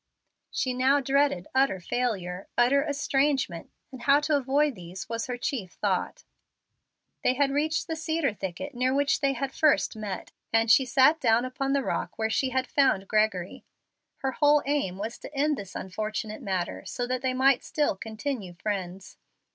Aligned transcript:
She 0.49 0.73
now 0.73 0.99
dreaded 0.99 1.47
utter 1.53 1.79
failure, 1.79 2.47
utter 2.57 2.81
estrangement, 2.83 3.69
and 3.91 4.01
how 4.01 4.19
to 4.21 4.35
avoid 4.35 4.73
these 4.73 5.07
was 5.07 5.27
her 5.27 5.37
chief 5.37 5.73
thought. 5.73 6.23
They 7.23 7.35
had 7.35 7.51
reached 7.51 7.85
the 7.85 7.95
cedar 7.95 8.33
thicket 8.33 8.73
near 8.73 8.95
which 8.95 9.19
they 9.21 9.33
had 9.33 9.53
first 9.53 9.95
met, 9.95 10.31
and 10.51 10.71
she 10.71 10.85
sat 10.85 11.19
down 11.19 11.45
upon 11.45 11.73
the 11.73 11.83
rock 11.83 12.17
where 12.17 12.31
she 12.31 12.49
had 12.49 12.65
found 12.65 13.07
Gregory. 13.07 13.63
Her 14.23 14.31
whole 14.31 14.63
aim 14.65 14.97
was 14.97 15.19
to 15.19 15.35
end 15.35 15.55
this 15.55 15.75
unfortunate 15.75 16.41
matter 16.41 16.83
so 16.83 17.05
that 17.05 17.21
they 17.21 17.35
might 17.35 17.63
still 17.63 17.95
continue 17.95 18.55
friends. 18.55 19.17